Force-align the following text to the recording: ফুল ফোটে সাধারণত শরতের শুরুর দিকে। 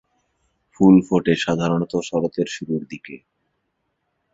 ফুল 0.73 0.95
ফোটে 1.07 1.33
সাধারণত 1.35 1.93
শরতের 2.01 2.47
শুরুর 2.47 2.81
দিকে। 2.89 3.15